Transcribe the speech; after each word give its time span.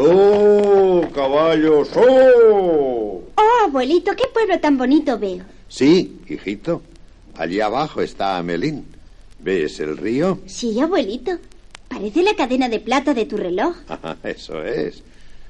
¡Oh, 0.00 1.02
caballos! 1.12 1.90
¡Oh! 1.96 3.24
Oh, 3.34 3.64
abuelito, 3.64 4.12
qué 4.14 4.24
pueblo 4.32 4.60
tan 4.60 4.78
bonito 4.78 5.18
veo. 5.18 5.44
Sí, 5.68 6.20
hijito. 6.28 6.82
Allí 7.36 7.60
abajo 7.60 8.00
está 8.00 8.38
Amelín. 8.38 8.86
¿Ves 9.40 9.80
el 9.80 9.96
río? 9.96 10.38
Sí, 10.46 10.78
abuelito. 10.80 11.32
Parece 11.88 12.22
la 12.22 12.34
cadena 12.36 12.68
de 12.68 12.78
plata 12.78 13.12
de 13.12 13.26
tu 13.26 13.36
reloj. 13.36 13.74
Eso 14.22 14.62
es. 14.62 15.02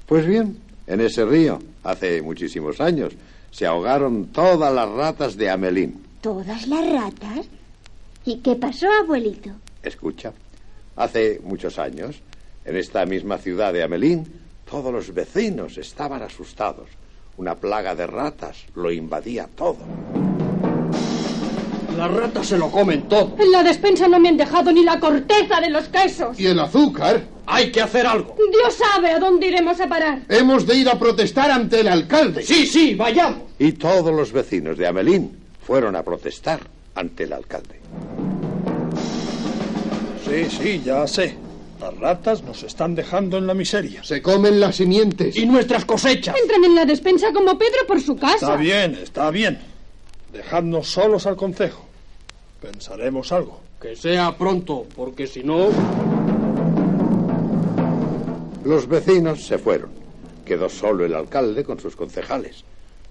Pues 0.07 0.27
bien, 0.27 0.57
en 0.87 1.01
ese 1.03 1.27
río, 1.27 1.59
hace 1.83 2.23
muchísimos 2.23 2.81
años, 2.81 3.13
se 3.51 3.67
ahogaron 3.67 4.29
todas 4.29 4.73
las 4.73 4.89
ratas 4.89 5.37
de 5.37 5.51
Amelín. 5.51 6.03
¿Todas 6.23 6.67
las 6.69 6.91
ratas? 6.91 7.47
¿Y 8.25 8.37
qué 8.37 8.55
pasó, 8.55 8.87
abuelito? 9.03 9.51
Escucha, 9.83 10.33
hace 10.97 11.39
muchos 11.45 11.79
años, 11.79 12.17
en 12.69 12.77
esta 12.77 13.07
misma 13.07 13.39
ciudad 13.39 13.73
de 13.73 13.83
Amelín, 13.83 14.27
todos 14.71 14.93
los 14.93 15.15
vecinos 15.15 15.79
estaban 15.79 16.23
asustados. 16.23 16.91
Una 17.39 17.55
plaga 17.55 17.95
de 17.95 18.07
ratas 18.07 18.67
lo 18.75 18.93
invadía 18.93 19.49
todo. 19.57 19.79
Las 21.97 22.11
ratas 22.13 22.47
se 22.47 22.59
lo 22.59 22.71
comen 22.71 23.09
todo. 23.09 23.37
En 23.39 23.51
la 23.51 23.63
despensa 23.63 24.07
no 24.07 24.21
me 24.21 24.29
han 24.29 24.37
dejado 24.37 24.71
ni 24.71 24.85
la 24.85 25.01
corteza 25.01 25.61
de 25.63 25.71
los 25.71 25.89
quesos. 25.89 26.39
¿Y 26.39 26.47
el 26.47 26.61
azúcar? 26.61 27.23
Hay 27.47 27.73
que 27.73 27.81
hacer 27.81 28.07
algo. 28.07 28.37
Dios 28.37 28.75
sabe 28.75 29.13
a 29.13 29.19
dónde 29.19 29.47
iremos 29.47 29.81
a 29.81 29.89
parar. 29.89 30.21
Hemos 30.29 30.67
de 30.67 30.77
ir 30.77 30.91
a 30.91 30.99
protestar 30.99 31.51
ante 31.51 31.81
el 31.81 31.89
alcalde. 31.89 32.43
Sí, 32.43 32.67
sí, 32.67 32.95
vayamos. 32.95 33.45
Y 33.59 33.73
todos 33.73 34.15
los 34.15 34.31
vecinos 34.31 34.77
de 34.77 34.87
Amelín 34.87 35.39
fueron 35.63 35.97
a 35.97 36.03
protestar 36.03 36.61
ante 36.95 37.25
el 37.25 37.33
alcalde. 37.33 37.81
Sí, 40.29 40.45
sí, 40.51 40.83
ya 40.85 41.07
sé. 41.07 41.48
Las 41.81 41.97
ratas 41.97 42.43
nos 42.43 42.65
están 42.65 42.95
dejando 42.95 43.39
en 43.39 43.47
la 43.47 43.55
miseria. 43.55 44.03
Se 44.03 44.21
comen 44.21 44.59
las 44.59 44.77
simientes. 44.77 45.37
Y 45.37 45.47
nuestras 45.47 45.85
cosechas. 45.85 46.35
Entran 46.43 46.65
en 46.65 46.75
la 46.75 46.85
despensa 46.85 47.33
como 47.33 47.57
Pedro 47.57 47.87
por 47.87 48.01
su 48.01 48.17
casa. 48.17 48.35
Está 48.35 48.57
bien, 48.57 48.95
está 49.01 49.31
bien. 49.31 49.61
Dejadnos 50.33 50.89
solos 50.89 51.27
al 51.27 51.37
concejo. 51.37 51.87
Pensaremos 52.61 53.31
algo. 53.31 53.61
Que 53.81 53.95
sea 53.95 54.37
pronto, 54.37 54.87
porque 54.97 55.29
si 55.29 55.45
no... 55.45 55.69
Los 58.65 58.89
vecinos 58.89 59.47
se 59.47 59.59
fueron. 59.59 59.91
Quedó 60.45 60.69
solo 60.69 61.05
el 61.05 61.15
alcalde 61.15 61.63
con 61.63 61.79
sus 61.79 61.95
concejales. 61.95 62.65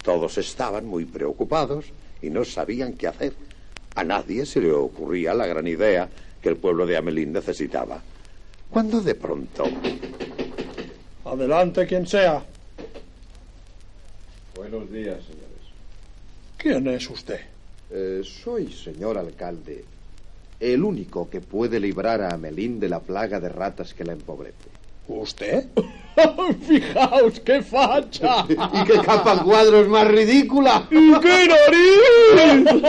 Todos 0.03 0.37
estaban 0.37 0.85
muy 0.85 1.05
preocupados 1.05 1.85
y 2.21 2.29
no 2.29 2.43
sabían 2.43 2.93
qué 2.93 3.07
hacer. 3.07 3.33
A 3.95 4.03
nadie 4.03 4.45
se 4.45 4.59
le 4.59 4.71
ocurría 4.71 5.33
la 5.33 5.47
gran 5.47 5.67
idea 5.67 6.09
que 6.41 6.49
el 6.49 6.57
pueblo 6.57 6.85
de 6.85 6.97
Amelín 6.97 7.31
necesitaba. 7.31 8.01
Cuando 8.69 9.01
de 9.01 9.15
pronto... 9.15 9.63
Adelante 11.25 11.85
quien 11.85 12.07
sea. 12.07 12.43
Buenos 14.55 14.91
días, 14.91 15.23
señores. 15.23 15.47
¿Quién 16.57 16.87
es 16.87 17.09
usted? 17.09 17.41
Eh, 17.91 18.21
soy, 18.23 18.71
señor 18.71 19.17
alcalde, 19.17 19.85
el 20.59 20.83
único 20.83 21.29
que 21.29 21.41
puede 21.41 21.79
librar 21.79 22.21
a 22.21 22.33
Amelín 22.33 22.79
de 22.79 22.89
la 22.89 22.99
plaga 22.99 23.39
de 23.39 23.49
ratas 23.49 23.93
que 23.93 24.03
la 24.03 24.13
empobrece. 24.13 24.69
¿Usted? 25.07 25.65
Fijaos 26.67 27.39
qué 27.41 27.61
facha. 27.61 28.45
¿Y 28.49 28.83
qué 28.85 28.99
capa 29.05 29.41
cuadros 29.43 29.87
más 29.87 30.07
ridícula? 30.07 30.87
¿Y 30.89 31.13
qué 31.19 31.47
nariz? 31.47 32.83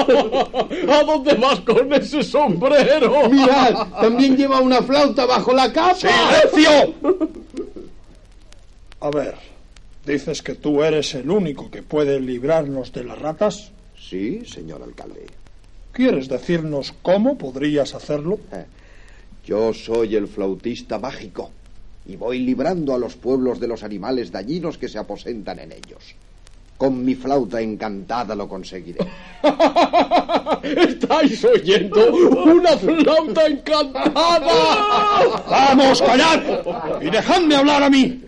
¿A 0.91 1.02
dónde 1.05 1.34
vas 1.34 1.60
con 1.60 1.92
ese 1.92 2.22
sombrero? 2.22 3.28
Mirad, 3.28 3.86
también 4.00 4.36
lleva 4.36 4.60
una 4.60 4.83
flauta 4.83 5.27
bajo 5.27 5.52
la 5.52 5.72
capa. 5.72 5.94
¡Silencio! 5.94 6.94
A 9.00 9.10
ver, 9.10 9.34
¿dices 10.06 10.42
que 10.42 10.55
tú 10.55 10.82
eres 10.82 11.14
el 11.14 11.30
único 11.30 11.70
que 11.70 11.82
puede 11.82 12.19
librarnos 12.20 12.92
de 12.92 13.05
las 13.05 13.19
ratas? 13.19 13.70
Sí, 13.97 14.42
señor 14.47 14.82
alcalde. 14.82 15.26
¿Quieres 15.92 16.28
decirnos 16.28 16.94
cómo 17.03 17.37
podrías 17.37 17.94
hacerlo? 17.94 18.38
Eh, 18.53 18.65
Yo 19.44 19.72
soy 19.75 20.16
el 20.16 20.28
flautista 20.28 20.98
mágico 20.98 21.50
y 22.08 22.16
voy 22.16 22.41
librando 22.41 22.94
a 22.94 22.98
los 22.98 23.16
pueblos 23.16 23.60
de 23.60 23.69
los 23.69 23.82
animales 23.84 24.32
dañinos 24.32 24.78
que 24.78 24.88
se 24.88 24.98
aposentan 24.98 25.58
en 25.58 25.72
ellos. 25.72 26.14
Con 26.78 27.04
mi 27.04 27.14
flauta 27.14 27.60
encantada 27.60 28.34
lo 28.34 28.48
conseguiré. 28.48 29.00
¿Estáis 30.62 31.44
oyendo? 31.44 32.12
¡Una 32.12 32.76
flauta 32.78 33.47
encantada! 33.47 35.42
¡Vamos, 35.50 36.00
callad! 36.00 37.02
¡Y 37.02 37.10
dejadme 37.10 37.56
hablar 37.56 37.82
a 37.82 37.91
mí! 37.91 38.22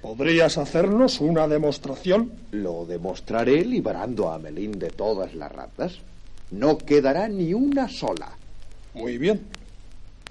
¿Podrías 0.00 0.58
hacernos 0.58 1.20
una 1.20 1.48
demostración? 1.48 2.32
Lo 2.52 2.86
demostraré 2.86 3.64
librando 3.64 4.30
a 4.30 4.36
Amelín 4.36 4.78
de 4.78 4.90
todas 4.90 5.34
las 5.34 5.50
ratas. 5.50 5.98
No 6.52 6.78
quedará 6.78 7.28
ni 7.28 7.54
una 7.54 7.88
sola. 7.88 8.32
Muy 8.94 9.18
bien. 9.18 9.40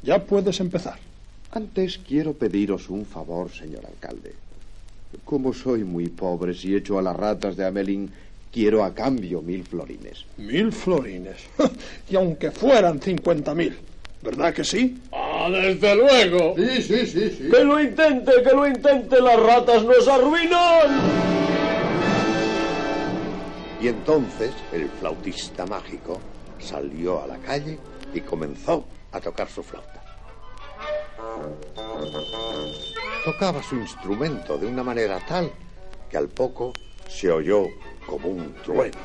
Ya 0.03 0.23
puedes 0.23 0.59
empezar. 0.59 1.10
Antes 1.53 1.99
quiero 2.07 2.31
pediros 2.33 2.89
un 2.89 3.05
favor, 3.05 3.51
señor 3.51 3.85
alcalde. 3.85 4.33
Como 5.25 5.53
soy 5.53 5.83
muy 5.83 6.07
pobre, 6.07 6.53
si 6.53 6.73
echo 6.73 6.97
a 6.97 7.01
las 7.01 7.15
ratas 7.15 7.57
de 7.57 7.65
Amelín, 7.65 8.09
quiero 8.53 8.85
a 8.85 8.93
cambio 8.93 9.41
mil 9.41 9.65
florines. 9.65 10.25
Mil 10.37 10.71
florines. 10.71 11.37
y 12.09 12.15
aunque 12.15 12.51
fueran 12.51 13.01
cincuenta 13.01 13.53
mil. 13.53 13.77
¿Verdad 14.21 14.53
que 14.53 14.63
sí? 14.63 15.01
Ah, 15.11 15.49
desde 15.51 15.95
luego. 15.95 16.55
Sí, 16.55 16.81
sí, 16.83 17.05
sí, 17.05 17.29
sí. 17.31 17.49
Que 17.49 17.63
lo 17.65 17.81
intente, 17.81 18.31
que 18.43 18.55
lo 18.55 18.65
intente, 18.67 19.19
las 19.19 19.37
ratas 19.37 19.83
nos 19.83 20.07
arruinan. 20.07 21.01
Y 23.81 23.87
entonces 23.89 24.51
el 24.71 24.87
flautista 24.87 25.65
mágico 25.65 26.21
salió 26.59 27.23
a 27.23 27.27
la 27.27 27.37
calle 27.37 27.77
y 28.13 28.21
comenzó 28.21 28.85
a 29.11 29.19
tocar 29.19 29.49
su 29.49 29.63
flauta. 29.63 30.00
Tocaba 33.23 33.61
su 33.61 33.75
instrumento 33.75 34.57
de 34.57 34.67
una 34.67 34.83
manera 34.83 35.19
tal 35.27 35.51
que 36.09 36.17
al 36.17 36.27
poco 36.27 36.73
se 37.07 37.31
oyó 37.31 37.65
como 38.05 38.29
un 38.29 38.53
trueno. 38.63 38.97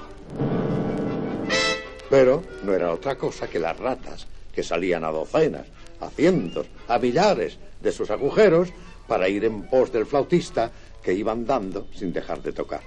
Pero 2.08 2.42
no 2.62 2.72
era 2.72 2.92
otra 2.92 3.16
cosa 3.16 3.48
que 3.48 3.58
las 3.58 3.78
ratas 3.78 4.26
que 4.54 4.62
salían 4.62 5.04
a 5.04 5.10
docenas, 5.10 5.66
a 6.00 6.08
cientos, 6.08 6.66
a 6.88 6.98
millares 6.98 7.58
de 7.80 7.92
sus 7.92 8.10
agujeros 8.10 8.70
para 9.06 9.28
ir 9.28 9.44
en 9.44 9.68
pos 9.68 9.92
del 9.92 10.06
flautista 10.06 10.70
que 11.02 11.12
iban 11.12 11.46
dando 11.46 11.86
sin 11.94 12.12
dejar 12.12 12.42
de 12.42 12.52
tocar. 12.52 12.80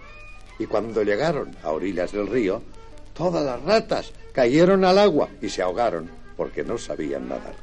Y 0.58 0.66
cuando 0.66 1.04
llegaron 1.04 1.56
a 1.64 1.70
orillas 1.72 2.12
del 2.12 2.28
río, 2.28 2.62
todas 3.14 3.46
las 3.46 3.62
ratas 3.62 4.12
cayeron 4.34 4.84
al 4.84 4.98
agua 4.98 5.30
y 5.42 5.50
se 5.50 5.62
ahogaron 5.62 6.10
porque 6.36 6.64
no 6.64 6.78
sabían 6.78 7.30
nadar. 7.30 7.56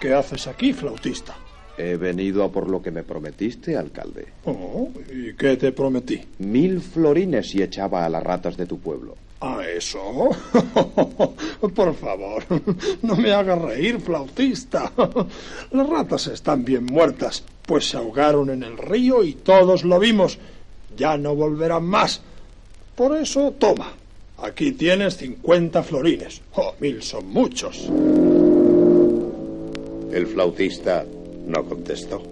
¿Qué 0.00 0.12
haces 0.12 0.46
aquí, 0.46 0.72
flautista? 0.72 1.36
He 1.78 1.96
venido 1.96 2.42
a 2.42 2.50
por 2.50 2.70
lo 2.70 2.80
que 2.82 2.90
me 2.90 3.02
prometiste, 3.02 3.76
alcalde. 3.76 4.26
Oh, 4.44 4.90
¿y 5.12 5.34
qué 5.34 5.56
te 5.56 5.72
prometí? 5.72 6.22
Mil 6.38 6.80
florines 6.80 7.54
y 7.54 7.62
echaba 7.62 8.04
a 8.04 8.08
las 8.08 8.22
ratas 8.22 8.56
de 8.56 8.66
tu 8.66 8.78
pueblo. 8.78 9.14
¿A 9.40 9.62
eso? 9.66 10.30
Por 11.74 11.94
favor, 11.94 12.42
no 13.02 13.16
me 13.16 13.32
hagas 13.32 13.60
reír, 13.60 14.00
flautista. 14.00 14.90
Las 15.72 15.88
ratas 15.88 16.28
están 16.28 16.64
bien 16.64 16.86
muertas, 16.86 17.44
pues 17.66 17.90
se 17.90 17.98
ahogaron 17.98 18.48
en 18.48 18.62
el 18.62 18.78
río 18.78 19.22
y 19.22 19.34
todos 19.34 19.84
lo 19.84 19.98
vimos. 19.98 20.38
Ya 20.96 21.18
no 21.18 21.34
volverán 21.34 21.84
más. 21.84 22.22
Por 22.94 23.14
eso, 23.18 23.52
toma. 23.58 23.92
Aquí 24.38 24.72
tienes 24.72 25.18
50 25.18 25.82
florines. 25.82 26.40
Oh, 26.54 26.74
mil 26.80 27.02
son 27.02 27.28
muchos. 27.28 27.90
El 30.16 30.26
flautista 30.26 31.04
no 31.46 31.62
contestó. 31.66 32.22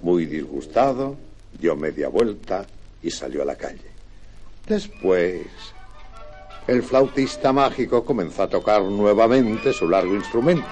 Muy 0.00 0.24
disgustado, 0.24 1.18
dio 1.60 1.76
media 1.76 2.08
vuelta 2.08 2.64
y 3.02 3.10
salió 3.10 3.42
a 3.42 3.44
la 3.44 3.56
calle. 3.56 3.90
Después, 4.66 5.42
el 6.66 6.82
flautista 6.82 7.52
mágico 7.52 8.06
comenzó 8.06 8.44
a 8.44 8.48
tocar 8.48 8.80
nuevamente 8.80 9.74
su 9.74 9.86
largo 9.86 10.14
instrumento. 10.14 10.64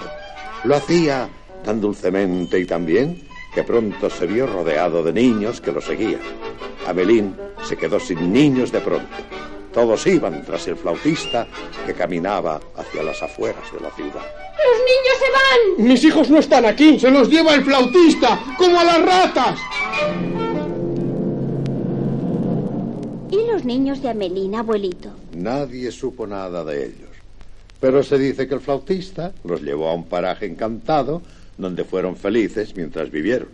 Lo 0.65 0.77
hacía 0.77 1.29
tan 1.63 1.83
dulcemente 1.83 2.59
y 2.59 2.65
tan 2.65 2.87
bien 2.87 3.29
que 3.55 3.63
pronto 3.63 4.09
se 4.09 4.25
vio 4.25 4.47
rodeado 4.47 5.03
de 5.03 5.13
niños 5.13 5.61
que 5.61 5.73
lo 5.73 5.83
seguían. 5.83 6.23
Amelín 6.87 7.37
se 7.63 7.77
quedó 7.77 8.01
sin 8.01 8.33
niños 8.33 8.73
de 8.73 8.81
pronto. 8.81 9.17
Todos 9.75 10.07
iban 10.07 10.43
tras 10.47 10.67
el 10.67 10.77
flautista 10.77 11.47
que 11.85 11.93
caminaba 11.93 12.59
hacia 12.75 13.03
las 13.03 13.23
afueras 13.23 13.71
de 13.71 13.81
la 13.81 13.91
ciudad. 13.91 14.25
¡Los 14.69 14.79
niños 14.81 15.17
se 15.19 15.79
van! 15.79 15.89
Mis 15.89 16.05
hijos 16.05 16.31
no 16.31 16.39
están 16.39 16.67
aquí. 16.67 16.99
¡Se 16.99 17.11
los 17.11 17.29
lleva 17.31 17.55
el 17.55 17.65
flautista! 17.65 18.39
¡Como 18.59 18.79
a 18.79 18.85
las 18.85 19.03
ratas! 19.03 19.59
¿Y 23.31 23.47
los 23.51 23.65
niños 23.65 24.03
de 24.03 24.11
Amelina, 24.11 24.61
abuelito? 24.61 25.11
Nadie 25.35 25.91
supo 25.91 26.27
nada 26.27 26.65
de 26.65 26.87
ellos. 26.87 27.09
Pero 27.81 28.03
se 28.03 28.19
dice 28.19 28.49
que 28.49 28.55
el 28.55 28.61
flautista 28.61 29.33
los 29.45 29.63
llevó 29.63 29.89
a 29.89 29.95
un 29.95 30.05
paraje 30.05 30.47
encantado 30.47 31.23
donde 31.57 31.85
fueron 31.85 32.17
felices 32.17 32.75
mientras 32.77 33.11
vivieron. 33.11 33.49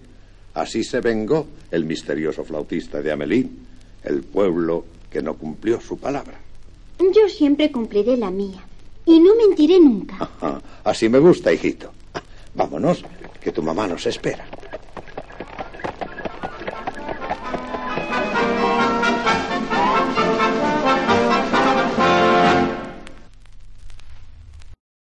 Así 0.55 0.83
se 0.83 1.01
vengó 1.01 1.47
el 1.71 1.85
misterioso 1.85 2.45
flautista 2.45 3.03
de 3.03 3.13
Amelín, 3.13 3.67
el 4.03 4.23
pueblo 4.23 4.85
que 5.11 5.23
no 5.23 5.35
cumplió 5.35 5.81
su 5.81 5.99
palabra. 5.99 6.41
Yo 6.99 7.29
siempre 7.29 7.71
cumpliré 7.71 8.17
la 8.17 8.31
mía. 8.31 8.65
Y 9.07 9.21
no 9.21 9.35
mentiré 9.37 9.79
nunca. 9.81 10.29
Así 10.85 11.09
me 11.09 11.19
gusta, 11.19 11.53
hijito. 11.53 11.93
Vámonos, 12.55 13.05
que 13.41 13.53
tu 13.53 13.63
mamá 13.63 13.87
nos 13.87 14.07
espera. 14.07 14.47